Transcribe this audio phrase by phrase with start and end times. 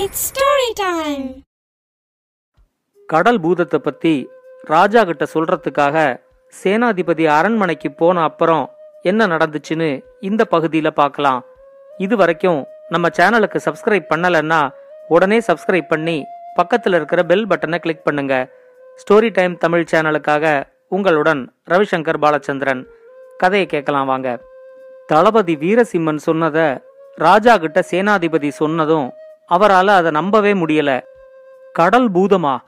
[0.00, 1.26] It's story time
[3.08, 4.12] கடல் பூதத்தை பத்தி
[4.72, 5.96] ராஜா கிட்ட சொல்றதுக்காக
[6.52, 8.64] சேனாதிபதி அரண்மனைக்கு போன அப்புறம்
[9.10, 9.88] என்ன நடந்துச்சுன்னு
[10.28, 11.40] இந்த பகுதியில் பார்க்கலாம்.
[12.06, 12.60] இது வரைக்கும்
[12.94, 14.60] நம்ம சேனலுக்கு சப்ஸ்கிரைப் பண்ணலைன்னா
[15.16, 16.16] உடனே சப்ஸ்கிரைப் பண்ணி
[16.58, 18.34] பக்கத்தில் இருக்கிற பெல் பட்டனை கிளிக் பண்ணுங்க.
[19.00, 20.54] ஸ்டோரி டைம் தமிழ் சேனலுக்காக
[20.96, 21.42] உங்களுடன்
[21.72, 22.82] ரவிசங்கர் பாலச்சந்திரன்.
[23.42, 24.28] கதையை கேட்கலாம் வாங்க.
[25.12, 26.68] தளபதி வீரசிம்மன் சொன்னதை
[27.18, 29.08] ராஜா கிட்ட சேனாதிபதி சொன்னதும்
[29.46, 31.00] அவரால் அதை நம்பவே முடியல.
[31.72, 32.58] கடல் பூதமா?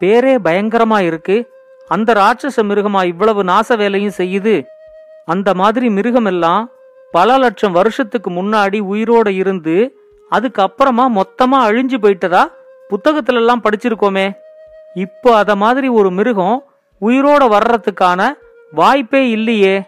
[0.00, 1.50] பேரே பயங்கரமா இருக்கு.
[1.88, 4.64] அந்த ராட்சச மிருகமா இவ்வளவு நாச வேலையும் செய்யுது?
[5.26, 6.66] அந்த மாதிரி மிருகமெல்லாம்
[7.12, 9.98] பல லட்சம் வருஷத்துக்கு முன்னாடி உயிரோட இருந்து
[10.30, 12.52] அதுக்கப்புறமா மொத்தமா அழிஞ்சு போயிட்டதா?
[12.90, 14.32] புத்தகத்துல எல்லாம் படிச்சிருக்கோமே.
[14.94, 16.64] இப்போ அத மாதிரி ஒரு மிருகம்
[17.00, 18.32] உயிரோட வர்றதுக்கான
[18.72, 19.82] வாய்ப்பே இல்லையே.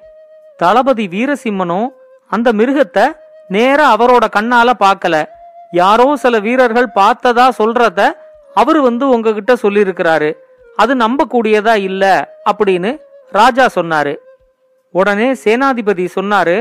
[0.57, 1.89] தளபதி வீரசிம்மனும்
[2.29, 3.13] அந்த மிருகத்தை
[3.49, 5.25] நேரா அவரோட கண்ணால பார்க்கல.
[5.81, 8.01] யாரோ சில வீரர்கள் பார்த்ததா சொல்றத
[8.61, 10.31] அவரு வந்து உங்ககிட்ட சொல்லியிருக்கிறாரு.
[10.79, 12.05] அது நம்பக்கூடியதா இல்ல
[12.51, 12.91] அப்படின்னு
[13.33, 14.15] ராஜா சொன்னாரு.
[14.95, 16.59] உடனே சேனாதிபதி சொன்னாரு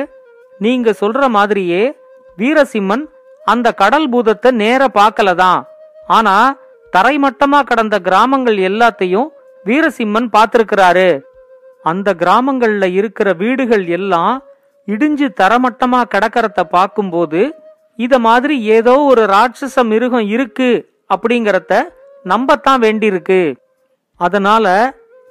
[0.65, 1.81] நீங்க சொல்ற மாதிரியே
[2.37, 3.03] வீரசிம்மன்
[3.53, 5.59] அந்த கடல் பூதத்தை நேர பார்க்கலதான்.
[6.17, 6.35] ஆனா
[6.93, 9.29] தரைமட்டமா கடந்த கிராமங்கள் எல்லாத்தையும்
[9.65, 11.09] வீரசிம்மன் பார்த்திருக்கிறாரு.
[11.91, 14.33] அந்த கிராமங்கள்ல இருக்கிற வீடுகள் எல்லாம்
[14.87, 17.41] இடிஞ்சு தரமட்டமா கிடக்கிறத பார்க்கும்போது
[17.99, 20.69] இத மாதிரி ஏதோ ஒரு ராட்சச மிருகம் இருக்கு
[21.13, 21.73] அப்படிங்கறத
[22.25, 23.41] நம்பத்தான் வேண்டியிருக்கு.
[24.19, 24.65] அதனால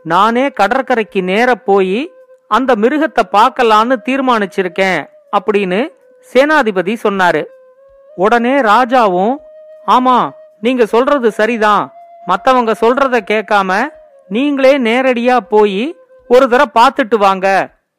[0.05, 1.99] நானே கடற்கரைக்கு நேர போய்
[2.49, 5.01] அந்த மிருகத்தை பார்க்கலான்னு தீர்மானிச்சிருக்கேன்
[5.37, 5.81] அப்படின்னு
[6.33, 7.43] சேனாதிபதி சொன்னாரு.
[8.17, 9.35] உடனே ராஜாவும்
[9.87, 10.17] ஆமா
[10.61, 11.85] நீங்க சொல்றது சரிதான்.
[12.27, 13.71] மத்தவங்க சொல்றத கேட்காம
[14.31, 15.83] நீங்களே நேரடியா போய்
[16.31, 17.47] ஒரு தடவை பார்த்துட்டு வாங்க.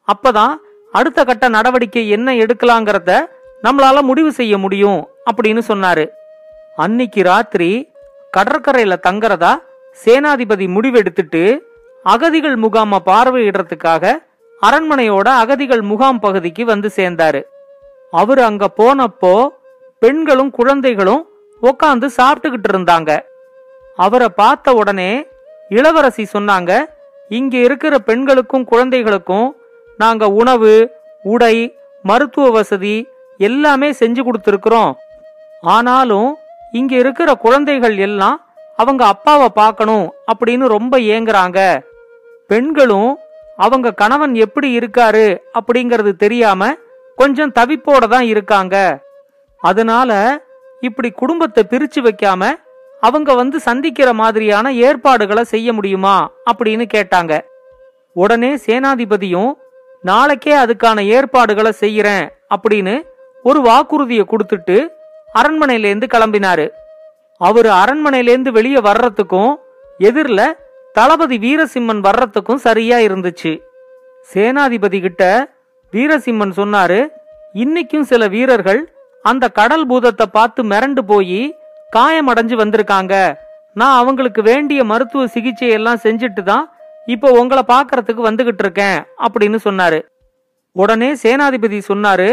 [0.08, 0.54] அப்பதான்
[0.92, 3.12] அடுத்த கட்ட நடவடிக்கை என்ன எடுக்கலாங்கிறத
[3.62, 6.08] நம்மளால முடிவு செய்ய முடியும் அப்படின்னு சொன்னாரு.
[6.76, 7.94] அன்னைக்கு ராத்திரி
[8.36, 9.52] கடற்கரையில தங்கறதா
[10.04, 11.58] சேனாதிபதி முடிவெடுத்துட்டு
[12.02, 14.24] அகதிகள் முகாம பார்வையிடுறதுக்காக
[14.62, 17.42] அரண்மனையோட அகதிகள் முகாம் பகுதிக்கு வந்து சேர்ந்தாரு.
[18.10, 19.48] அவர் அங்க போனப்போ
[19.98, 21.28] பெண்களும் குழந்தைகளும்
[21.62, 23.18] உக்காந்து சாப்பிட்டுக்கிட்டு இருந்தாங்க.
[23.96, 25.26] அவரை பார்த்த உடனே
[25.68, 26.84] இளவரசி சொன்னாங்க
[27.28, 29.56] இங்க இருக்கிற பெண்களுக்கும் குழந்தைகளுக்கும்
[29.98, 30.90] நாங்க உணவு
[31.22, 33.08] உடை மருத்துவ வசதி
[33.38, 34.92] எல்லாமே செஞ்சு கொடுத்துருக்குறோம்.
[35.60, 36.36] ஆனாலும்
[36.72, 41.84] இங்க இருக்கிற குழந்தைகள் எல்லாம் அவங்க அப்பாவை பார்க்கணும் அப்படின்னு ரொம்ப ஏங்குறாங்க.
[42.46, 43.18] பெண்களும்
[43.56, 46.74] அவங்க கணவன் எப்படி இருக்காரு அப்படிங்கறது தெரியாம
[47.16, 49.02] கொஞ்சம் தவிப்போட தான் இருக்காங்க.
[49.58, 50.40] அதனால
[50.80, 52.50] இப்படி குடும்பத்தை பிரிச்சு வைக்காம
[53.00, 57.40] அவங்க வந்து சந்திக்கிற மாதிரியான ஏற்பாடுகளை செய்ய முடியுமா அப்படின்னு கேட்டாங்க.
[58.12, 59.52] உடனே சேனாதிபதியும்
[60.02, 63.02] நாளைக்கே அதுக்கான ஏற்பாடுகளை செய்யறேன் அப்படின்னு
[63.48, 64.76] ஒரு வாக்குறுதியை கொடுத்துட்டு
[65.40, 66.66] அரண்மனையிலேருந்து கிளம்பினாரு.
[67.40, 69.52] அவர் அரண்மனையிலேருந்து வெளியே வர்றதுக்கும்
[70.00, 70.56] எதிரில்
[70.98, 73.52] தளபதி வீரசிம்மன் வர்றதுக்கும் சரியா இருந்துச்சு.
[74.32, 75.22] சேனாதிபதி கிட்ட
[75.92, 77.00] வீரசிம்மன் சொன்னாரு
[77.62, 78.80] இன்னைக்கும் சில வீரர்கள்
[79.24, 81.40] அந்த கடல் பூதத்தை பார்த்து மிரண்டு போய்
[81.96, 83.14] காயமடைஞ்சு வந்திருக்காங்க.
[83.80, 86.64] நான் அவங்களுக்கு வேண்டிய மருத்துவ சிகிச்சை எல்லாம் செஞ்சுட்டு தான்
[87.14, 89.98] இப்போ உங்களை பார்க்கறதுக்கு வந்துகிட்டு இருக்கேன் அப்படின்னு சொன்னாரு.
[90.76, 92.28] உடனே சேனாதிபதி சொன்னாரு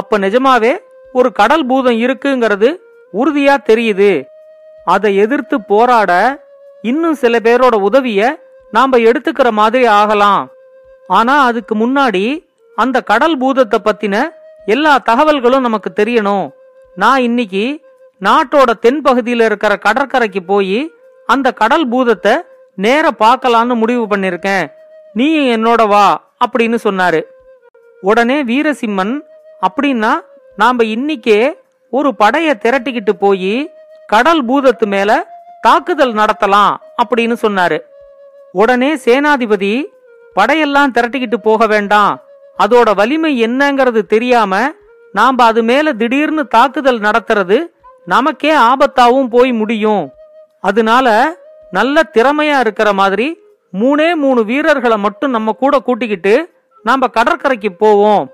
[0.00, 0.72] அப்ப நிஜமாவே
[1.18, 2.68] ஒரு கடல் பூதம் இருக்குங்கிறது
[3.20, 4.10] உறுதியா தெரியுது.
[4.94, 6.10] அதை எதிர்த்து போராட
[6.90, 8.20] இன்னும் சில பேரோட உதவிய
[8.72, 10.42] நாம எடுத்துக்கிற மாதிரி ஆகலாம்.
[11.18, 12.24] ஆனா அதுக்கு முன்னாடி
[12.78, 14.14] அந்த கடல் பூதத்தை பத்தின
[14.74, 16.46] எல்லா தகவல்களும் நமக்கு தெரியணும்.
[16.96, 17.64] நான் இன்னைக்கு
[18.20, 20.78] நாட்டோட தென்பகுதியில இருக்கிற கடற்கரைக்கு போய்
[21.28, 22.34] அந்த கடல் பூதத்தை
[22.78, 24.66] நேர பார்க்கலான்னு முடிவு பண்ணிருக்கேன்.
[25.18, 26.06] நீயும் என்னோட வா
[26.44, 27.20] அப்படின்னு சொன்னாரு.
[28.02, 29.14] உடனே வீரசிம்மன்
[29.66, 30.12] அப்படின்னா
[30.56, 31.52] நாம இன்னைக்கே
[31.90, 33.72] ஒரு படைய திரட்டிக்கிட்டு போய்
[34.06, 37.78] கடல் பூதத்து மேல தாக்குதல் நடத்தலாம் அப்படின்னு சொன்னாரு.
[38.52, 39.84] உடனே சேனாதிபதி
[40.36, 42.22] படையெல்லாம் திரட்டிக்கிட்டு போக வேண்டாம்.
[42.58, 44.70] அதோட வலிமை என்னங்கிறது தெரியாம
[45.12, 47.58] நாம அது மேல திடீர்னு தாக்குதல் நடத்துறது
[48.06, 50.12] நமக்கே ஆபத்தாவும் போய் முடியும்.
[50.60, 51.36] அதனால
[51.70, 53.40] நல்ல திறமையா இருக்கிற மாதிரி
[53.72, 56.34] மூணே மூணு வீரர்களை மட்டும் நம்ம கூட கூட்டிக்கிட்டு
[56.82, 58.30] நாம கடற்கரைக்கு போவோம்.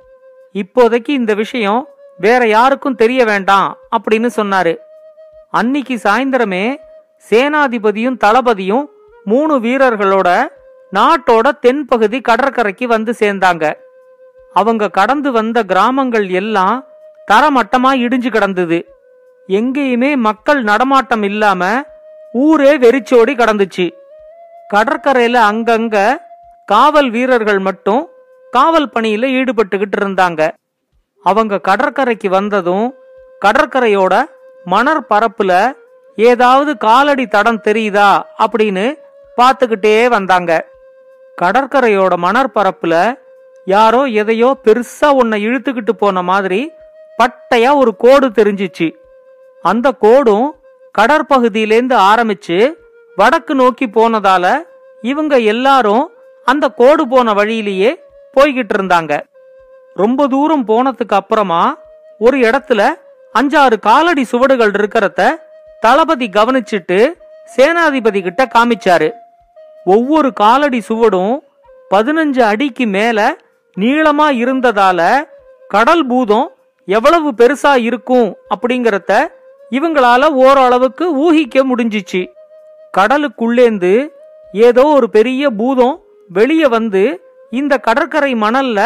[0.55, 1.89] இப்போதைக்கு இந்த விஷயம்
[2.19, 4.77] வேற யாருக்கும் தெரிய வேண்டாம் அப்படின்னு சொன்னாரு.
[5.53, 6.77] அன்னிக்கு சாயந்தரமே
[7.31, 8.85] சேனாதிபதியும் தளபதியும்
[9.25, 10.47] மூணு வீரர்களோட
[10.93, 13.73] நாட்டோட தென்பகுதி கடற்கரைக்கு வந்து சேர்ந்தாங்க.
[14.53, 16.87] அவங்க கடந்து வந்த கிராமங்கள் எல்லாம்
[17.31, 18.95] தரமட்டமா இடிஞ்சு கிடந்தது.
[19.49, 21.83] எங்கேயுமே மக்கள் நடமாட்டம் இல்லாம
[22.33, 23.93] ஊரே வெறிச்சோடி கடந்துச்சு.
[24.75, 26.17] கடற்கரையில அங்கங்க
[26.65, 28.09] காவல் வீரர்கள் மட்டும்
[28.55, 30.43] காவல் பணியில ஈடுபட்டுகிட்டு இருந்தாங்க.
[31.25, 32.87] அவங்க கடற்கரைக்கு வந்ததும்
[33.45, 34.15] கடற்கரையோட
[34.65, 35.53] மணற் பரப்புல
[36.17, 38.09] ஏதாவது காலடி தடம் தெரியுதா
[38.39, 38.85] அப்படின்னு
[39.37, 40.51] பார்த்துக்கிட்டே வந்தாங்க.
[41.43, 42.95] கடற்கரையோட மணற்பரப்புல
[43.65, 46.61] யாரோ எதையோ பெருசா உன்னை இழுத்துக்கிட்டு போன மாதிரி
[47.19, 48.89] பட்டையா ஒரு கோடு தெரிஞ்சிச்சு.
[49.63, 50.47] அந்த கோடும்
[50.99, 52.59] கடற்பகுதியிலேந்து ஆரம்பிச்சு
[53.17, 54.47] வடக்கு நோக்கி போனதால
[55.03, 56.05] இவங்க எல்லாரும்
[56.45, 57.91] அந்த கோடு போன வழியிலேயே
[58.37, 59.21] போய்கிட்டு இருந்தாங்க
[59.95, 61.79] ரொம்ப தூரம் போனதுக்கு அப்புறமா
[62.19, 62.83] ஒரு இடத்துல
[63.39, 65.31] அஞ்சாறு காலடி சுவடுகள் இருக்கிறத
[65.81, 67.13] தளபதி கவனிச்சிட்டு
[67.57, 69.13] சேனாதிபதி கிட்ட காமிச்சாரு.
[69.85, 71.39] ஒவ்வொரு காலடி சுவடும்
[71.91, 73.37] பதினஞ்சு அடிக்கு மேல
[73.81, 75.01] நீளமா இருந்ததால
[75.69, 76.51] கடல் பூதம்
[76.87, 79.27] எவ்வளவு பெருசா இருக்கும் அப்படிங்கறத
[79.71, 82.23] இவங்களால ஓரளவுக்கு ஊகிக்க முடிஞ்சிச்சு.
[82.99, 84.09] கடலுக்குள்ளேந்து
[84.53, 88.81] ஏதோ ஒரு பெரிய பூதம் வெளியே வந்து இந்த கடற்கரை மணல்ல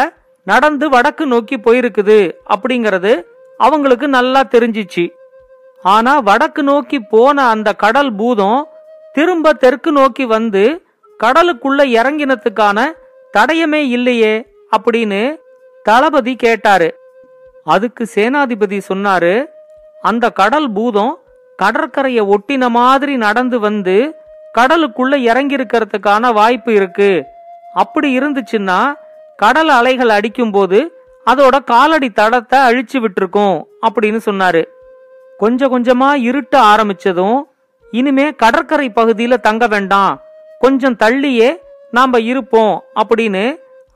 [0.47, 2.19] நடந்து வடக்கு நோக்கி போயிருக்குது
[2.53, 3.13] அப்படிங்கறது
[3.59, 5.05] அவங்களுக்கு நல்லா தெரிஞ்சிச்சு.
[5.83, 8.61] ஆனா வடக்கு நோக்கி போன அந்த கடல் பூதம்
[9.15, 10.63] திரும்ப தெற்கு நோக்கி வந்து
[11.19, 12.79] கடலுக்குள்ள இறங்கினத்துக்கான
[13.33, 14.33] தடயமே இல்லையே
[14.75, 15.21] அப்படின்னு
[15.85, 16.89] தளபதி கேட்டாரு.
[17.73, 19.33] அதுக்கு சேனாதிபதி சொன்னாரு
[20.03, 21.13] அந்த கடல் பூதம்
[21.59, 23.95] கடற்கரையை ஒட்டின மாதிரி நடந்து வந்து
[24.57, 27.09] கடலுக்குள்ள இறங்கி இருக்கிறதுக்கான வாய்ப்பு இருக்கு.
[27.81, 28.79] அப்படி இருந்துச்சுன்னா
[29.41, 30.79] கடல் அலைகள் அடிக்கும்போது
[31.25, 33.55] அதோட காலடி தடத்தை அழிச்சு விட்டுருக்கும்
[33.87, 34.61] அப்படின்னு சொன்னாரு.
[35.37, 37.39] கொஞ்சம் கொஞ்சமா இருட்ட ஆரம்பிச்சதும்
[37.93, 40.13] இனிமே கடற்கரை பகுதியில தங்க வேண்டாம்.
[40.59, 41.49] கொஞ்சம் தள்ளியே
[41.91, 43.43] நாம இருப்போம் அப்படின்னு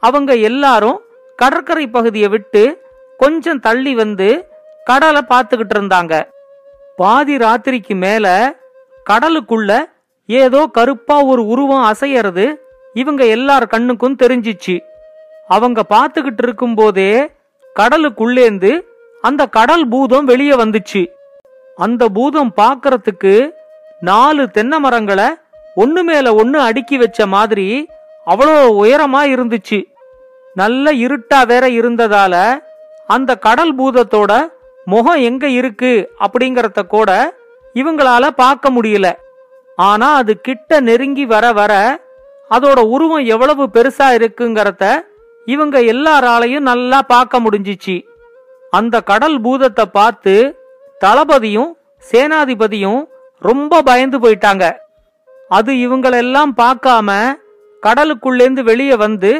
[0.03, 0.99] அவங்க எல்லாரும்
[1.39, 2.63] கடற்கரை பகுதியை விட்டு
[3.19, 4.29] கொஞ்சம் தள்ளி வந்து
[4.89, 6.13] கடலை பார்த்துக்கிட்டு இருந்தாங்க.
[6.99, 8.27] பாதி ராத்திரிக்கு மேல
[9.09, 9.71] கடலுக்குள்ள
[10.29, 12.45] ஏதோ கருப்பா ஒரு உருவம் அசையறது
[12.93, 14.75] இவங்க எல்லார் கண்ணுக்கும் தெரிஞ்சிச்சு.
[15.47, 17.11] அவங்க பார்த்துக்கிட்டு இருக்கும்போதே
[17.75, 18.71] கடலுக்குள்ளேந்து
[19.23, 21.01] அந்த கடல் பூதம் வெளியே வந்துச்சு.
[21.77, 23.33] அந்த பூதம் பார்க்கறதுக்கு
[23.99, 25.27] நாலு தென்னை மரங்களை
[25.75, 27.67] ஒன்று மேல ஒன்று அடுக்கி வச்ச மாதிரி
[28.27, 29.79] அவ்வளோ உயரமா இருந்துச்சு.
[30.55, 32.35] நல்ல இருட்டா வேற இருந்ததால
[33.07, 34.31] அந்த கடல் பூதத்தோட
[34.85, 35.91] முகம் எங்க இருக்கு
[36.25, 37.09] அப்படிங்கறத கூட
[37.75, 39.07] இவங்களால பார்க்க முடியல.
[39.77, 41.73] ஆனா அது கிட்ட நெருங்கி வர வர
[42.55, 44.85] அதோட உருவம் எவ்வளவு பெருசா இருக்குங்கிறத
[45.47, 47.95] இவங்க எல்லாராலையும் நல்லா பார்க்க முடிஞ்சிச்சு.
[48.77, 50.33] அந்த கடல் பூதத்தை பார்த்து
[51.01, 51.71] தளபதியும்
[52.11, 53.01] சேனாதிபதியும்
[53.41, 54.65] ரொம்ப பயந்து போயிட்டாங்க.
[55.49, 57.09] அது இவங்களெல்லாம் பார்க்காம
[57.83, 59.31] கடலுக்குள்ளேந்து வெளியே வந்து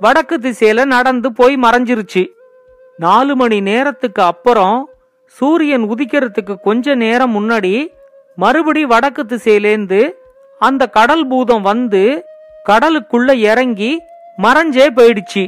[0.00, 2.22] வடக்கு திசையில நடந்து போய் மறைஞ்சிருச்சு.
[3.04, 4.76] நாலு மணி நேரத்துக்கு அப்புறம்
[5.36, 7.74] சூரியன் உதிக்கிறதுக்கு கொஞ்ச நேரம் முன்னாடி
[8.38, 10.00] மறுபடி வடக்கு திசையிலேந்து
[10.60, 12.02] அந்த கடல் பூதம் வந்து
[12.68, 13.90] கடலுக்குள்ள இறங்கி
[14.44, 15.44] மறைஞ்சே போயிடுச்சு.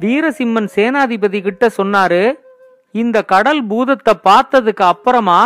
[0.00, 2.22] வீரசிம்மன் சேனாதிபதி கிட்ட சொன்னாரு
[2.94, 5.40] இந்த கடல் பூதத்தை பார்த்ததுக்கு அப்புறமா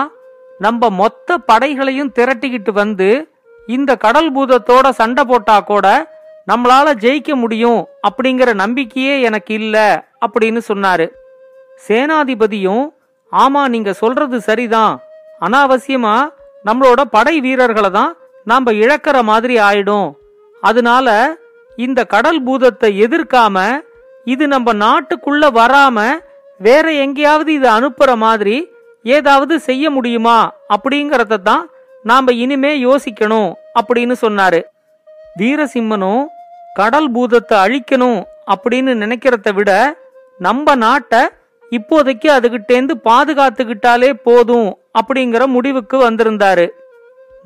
[0.59, 3.09] நம்ம மொத்த படைகளையும் திரட்டிக்கிட்டு வந்து
[3.67, 5.87] இந்த கடல் பூதத்தோட சண்டை போட்டா கூட
[6.49, 9.77] நம்மளால ஜெயிக்க முடியும் அப்படிங்கிற நம்பிக்கையே எனக்கு இல்ல
[10.27, 11.07] அப்படின்னு சொன்னாரு.
[11.89, 12.85] சேனாதிபதியும்
[13.33, 14.95] ஆமா நீங்க சொல்றது சரிதான்.
[15.41, 16.15] அனாவசியமா
[16.65, 18.13] நம்மளோட படை வீரர்களை தான்
[18.45, 20.09] நாம இழக்கிற மாதிரி ஆயிடும்.
[20.61, 21.37] அதனால
[21.76, 23.82] இந்த கடல் பூதத்தை எதிர்க்காம
[24.25, 26.20] இது நம்ம நாட்டுக்குள்ள வராம
[26.58, 28.70] வேற எங்கேயாவது இது அனுப்புற மாதிரி
[29.03, 30.38] ஏதாவது செய்ய முடியுமா
[30.75, 31.70] அப்படிங்கறத தான்
[32.04, 34.61] நாம இனிமே யோசிக்கணும் அப்படின்னு சொன்னாரு.
[35.38, 36.25] வீரசிம்மனும்
[36.75, 38.21] கடல் பூதத்தை அழிக்கணும்
[38.54, 39.99] அப்படின்னு நினைக்கிறத விட
[40.38, 41.28] நம்ம நாட்டை
[41.73, 46.66] இப்போதைக்கு அதுகிட்டேந்து பாதுகாத்துக்கிட்டாலே போதும் அப்படிங்கிற முடிவுக்கு வந்திருந்தாரு.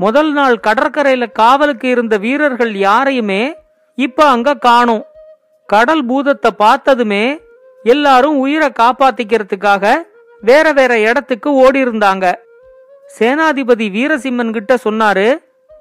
[0.03, 3.43] முதல் நாள் கடற்கரையில காவலுக்கு இருந்த வீரர்கள் யாரையுமே
[3.99, 5.03] இப்ப அங்க காணும்.
[5.69, 7.25] கடல் பூதத்தை பார்த்ததுமே
[7.83, 9.85] எல்லாரும் உயிரை காப்பாத்திக்கிறதுக்காக
[10.41, 12.27] வேற வேற இடத்துக்கு ஓடி இருந்தாங்க
[13.19, 15.29] சேனாதிபதி வீரசிம்மன் கிட்ட சொன்னாரு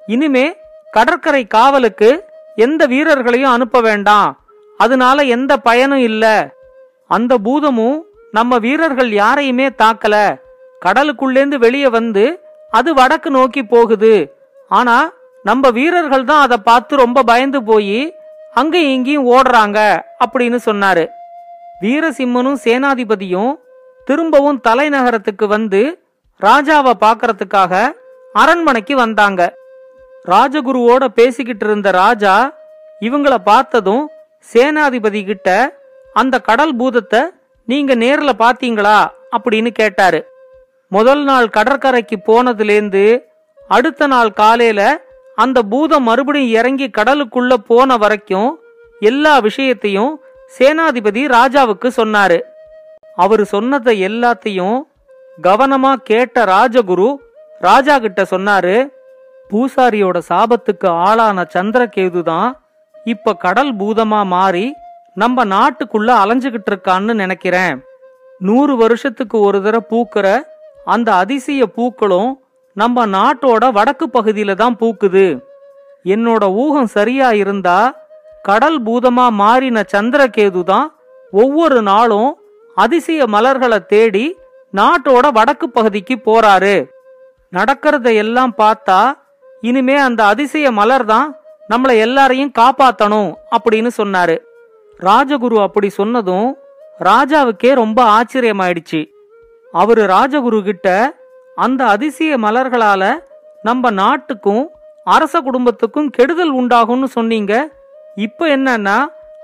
[0.07, 0.45] இனிமே
[0.91, 2.09] கடற்கரை காவலுக்கு
[2.55, 4.29] எந்த வீரர்களையும் அனுப்ப வேண்டாம்.
[4.77, 6.25] அதனால எந்த பயனும் இல்ல.
[7.07, 7.97] அந்த பூதமும்
[8.31, 10.15] நம்ம வீரர்கள் யாரையுமே தாக்கல.
[10.85, 12.25] கடலுக்குள்ளேந்து வெளியே வந்து
[12.71, 14.13] அது வடக்கு நோக்கி போகுது.
[14.71, 14.97] ஆனா
[15.45, 18.01] நம்ம வீரர்கள் தான் அதை பார்த்து ரொம்ப பயந்து போய்
[18.59, 19.79] அங்கேயும் இங்கேயும் ஓடுறாங்க
[20.23, 21.05] அப்படின்னு சொன்னாரு.
[21.83, 23.51] வீரசிம்மனும் சேனாதிபதியும்
[24.07, 25.81] திரும்பவும் தலைநகரத்துக்கு வந்து
[26.39, 27.73] ராஜாவை பார்க்கறதுக்காக
[28.41, 29.41] அரண்மனைக்கு வந்தாங்க.
[30.25, 32.33] ராஜகுருவோட பேசிக்கிட்டு இருந்த ராஜா
[33.07, 34.03] இவங்கள பார்த்ததும்
[34.49, 35.49] சேனாதிபதி கிட்ட
[36.15, 37.21] அந்த கடல் பூதத்தை
[37.67, 38.97] நீங்க நேர்ல பாத்தீங்களா
[39.35, 40.19] அப்படின்னு கேட்டாரு.
[40.91, 43.23] முதல் நாள் கடற்கரைக்கு போனதுலேருந்து
[43.67, 44.81] அடுத்த நாள் காலையில
[45.35, 48.59] அந்த பூதம் மறுபடியும் இறங்கி கடலுக்குள்ள போன வரைக்கும்
[48.99, 50.21] எல்லா விஷயத்தையும்
[50.57, 52.39] சேனாதிபதி ராஜாவுக்கு சொன்னாரு.
[53.15, 54.77] அவரு சொன்னதை எல்லாத்தையும்
[55.43, 57.15] கவனமா கேட்ட ராஜகுரு
[57.59, 58.87] ராஜா கிட்ட சொன்னாரு
[59.49, 62.49] பூசாரியோட சாபத்துக்கு ஆளான சந்திரகேது தான்
[63.03, 64.73] இப்ப கடல் பூதமா மாறி
[65.15, 67.83] நம்ம நாட்டுக்குள்ள அலைஞ்சுகிட்டு இருக்கான்னு நினைக்கிறேன்.
[68.39, 70.27] நூறு வருஷத்துக்கு ஒரு தடவை பூக்கிற
[70.93, 72.31] அந்த அதிசய பூக்களும்
[72.77, 75.25] நம்ம நாட்டோட வடக்கு பகுதியில தான் பூக்குது.
[76.13, 77.79] என்னோட ஊகம் சரியா இருந்தா
[78.47, 80.87] கடல் பூதமா மாறின சந்திரகேது தான்
[81.33, 82.29] ஒவ்வொரு நாளும்
[82.77, 84.25] அதிசய மலர்களை தேடி
[84.73, 86.75] நாட்டோட வடக்கு பகுதிக்கு போறாரு.
[87.57, 88.99] நடக்கிறத எல்லாம் பார்த்தா
[89.69, 91.29] இனிமே அந்த அதிசய மலர் தான்
[91.71, 94.35] நம்மள எல்லாரையும் காப்பாத்தணும் அப்படின்னு சொன்னாரு.
[94.99, 96.49] ராஜகுரு அப்படி சொன்னதும்
[97.07, 99.01] ராஜாவுக்கே ரொம்ப ஆச்சரியமாயிடுச்சு.
[99.73, 100.87] அவரு ராஜகுரு கிட்ட
[101.57, 103.03] அந்த அதிசய மலர்களால
[103.63, 104.63] நம்ம நாட்டுக்கும்
[105.03, 107.53] அரச குடும்பத்துக்கும் கெடுதல் உண்டாகும்னு சொன்னீங்க.
[108.15, 108.97] இப்ப என்னன்னா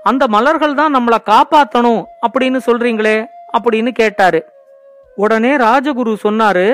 [0.04, 3.16] அந்த மலர்கள் தான் நம்மளை காப்பாத்தணும் அப்படின்னு சொல்றீங்களே
[3.56, 4.40] அப்படின்னு கேட்டாரு.
[5.16, 6.66] உடனே ராஜகுரு சொன்னாரு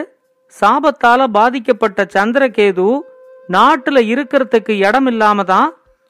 [0.60, 2.88] சாபத்தால பாதிக்கப்பட்ட சந்திரகேது
[3.48, 5.68] நாட்டுல இருக்கிறதுக்கு இடம் இல்லாம தான்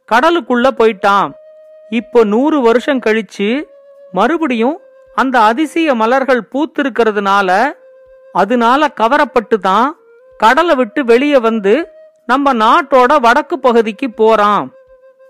[0.09, 1.29] கடலுக்குள்ள போயிட்டான்.
[1.91, 3.51] இப்போ நூறு வருஷம் கழிச்சு
[4.13, 4.77] மறுபடியும்
[5.15, 7.51] அந்த அதிசய மலர்கள் பூத்திருக்கிறதுனால
[8.33, 9.89] அதனால கவரப்பட்டு தான்
[10.41, 11.75] கடலை விட்டு வெளியே வந்து
[12.27, 14.73] நம்ம நாட்டோட வடக்கு பகுதிக்கு போறான்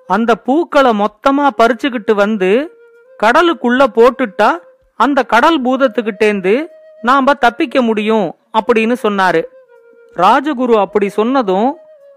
[0.08, 2.50] அந்த பூக்களை மொத்தமா பறிச்சுக்கிட்டு வந்து
[3.20, 4.50] கடலுக்குள்ள போட்டுட்டா
[5.00, 6.54] அந்த கடல் பூதத்துக்கிட்டேந்து
[7.02, 9.42] நாம தப்பிக்க முடியும் அப்படின்னு சொன்னாரு.
[10.16, 11.68] ராஜகுரு அப்படி சொன்னதும்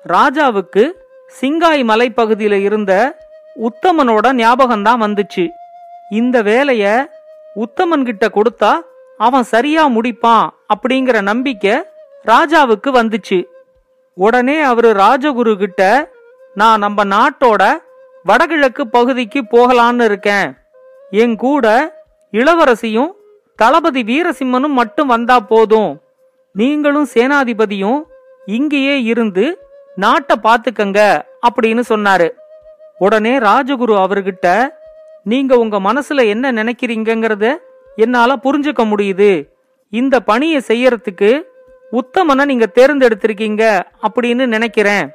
[0.08, 0.84] ராஜாவுக்கு
[1.28, 2.94] சிங்காய் மலைப்பகுதியில இருந்த
[3.68, 5.46] உத்தமனோட ஞாபகம்தான் வந்துச்சு.
[6.10, 6.84] இந்த வேலைய
[7.64, 8.72] உத்தமன் கிட்ட கொடுத்தா
[9.18, 11.76] அவன் சரியா முடிப்பான் அப்படிங்கிற நம்பிக்கை
[12.26, 13.40] ராஜாவுக்கு வந்துச்சு.
[14.18, 15.82] உடனே அவரு ராஜகுரு கிட்ட
[16.56, 17.64] நான் நம்ம நாட்டோட
[18.24, 20.48] வடகிழக்கு பகுதிக்கு போகலான்னு இருக்கேன்.
[21.22, 21.66] என் கூட
[22.34, 23.12] இளவரசியும்
[23.60, 25.92] தளபதி வீரசிம்மனும் மட்டும் வந்தா போதும்.
[26.52, 28.02] நீங்களும் சேனாதிபதியும்
[28.46, 29.46] இங்கேயே இருந்து
[29.96, 31.02] நாட்டை பாத்துக்கங்க
[31.48, 32.28] அப்படின்னு சொன்னாரு.
[32.98, 34.48] உடனே ராஜகுரு அவர்கிட்ட
[35.32, 37.46] நீங்க உங்க மனசுல என்ன நினைக்கிறீங்கிறத
[37.96, 39.30] என்னால புரிஞ்சுக்க முடியுது.
[39.90, 41.30] இந்த பணியை செய்யறதுக்கு
[41.92, 43.64] உத்தமனை நீங்க தேர்ந்தெடுத்திருக்கீங்க
[44.06, 45.08] அப்படின்னு நினைக்கிறேன்.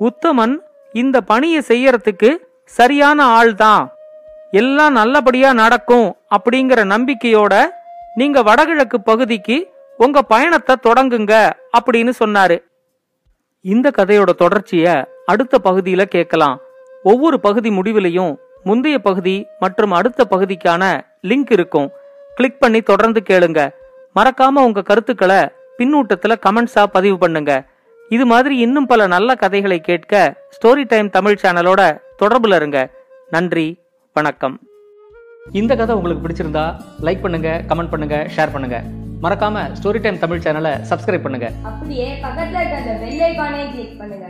[0.00, 0.54] உத்தமன்
[0.92, 2.30] இந்த பணியை செய்யறதுக்கு
[2.64, 3.84] சரியான ஆள் தான்
[4.50, 7.54] எல்லாம் நல்லபடியா நடக்கும் அப்படிங்கிற நம்பிக்கையோட
[8.14, 9.56] நீங்க வடகிழக்கு பகுதிக்கு
[9.98, 11.34] உங்க பயணத்தை தொடங்குங்க
[11.78, 12.56] அப்படின்னு சொன்னாரு.
[13.60, 14.86] இந்த கதையோட தொடர்ச்சிய
[15.26, 16.56] அடுத்த பகுதியில கேட்கலாம்.
[17.02, 18.34] ஒவ்வொரு பகுதி முடிவிலையும்
[18.68, 20.82] முந்தைய பகுதி மற்றும் அடுத்த பகுதிக்கான
[21.30, 21.88] லிங்க் இருக்கும்.
[22.36, 23.60] கிளிக் பண்ணி தொடர்ந்து கேளுங்க.
[24.16, 25.40] மறக்காம உங்க கருத்துக்களை
[25.78, 27.52] பின்னூட்டத்துல கமெண்ட்ஸா பதிவு பண்ணுங்க.
[28.14, 30.14] இது மாதிரி இன்னும் பல நல்ல கதைகளை கேட்க
[30.56, 31.82] ஸ்டோரி டைம் தமிழ் சேனலோட
[32.22, 32.80] தொடர்புல இருங்க.
[33.30, 33.66] நன்றி
[34.12, 34.56] வணக்கம்.
[35.60, 36.66] இந்த கதை உங்களுக்கு பிடிச்சிருந்தா
[37.06, 38.78] லைக் பண்ணுங்க கமெண்ட் பண்ணுங்க ஷேர் பண்ணுங்க.
[39.24, 41.50] மறக்காம ஸ்டோரி டைம் தமிழ் சேனலை சப்ஸ்கிரைப் பண்ணுங்க.
[41.70, 44.26] அப்படியே பக்கத்துல இருக்க அந்த பெல் ஐகானை கிளிக் பண்ணுங்க.